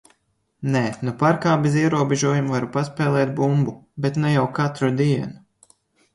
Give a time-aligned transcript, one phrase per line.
[0.75, 3.77] Nē, nu parkā bez ierobežojuma varu paspēlēt bumbu,
[4.07, 5.33] bet ne jau katru dienu.